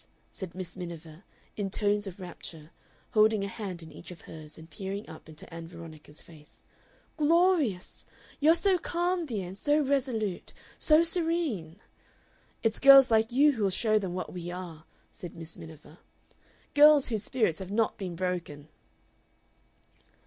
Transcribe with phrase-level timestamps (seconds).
[0.31, 1.23] said Miss Miniver
[1.55, 2.71] in tones of rapture,
[3.11, 6.63] holding a hand in each of hers and peering up into Ann Veronica's face.
[7.17, 8.03] "Glorious!
[8.39, 11.75] You're so calm, dear, and so resolute, so serene!
[12.63, 15.99] "It's girls like you who will show them what We are," said Miss Miniver;
[16.73, 18.69] "girls whose spirits have not been broken!"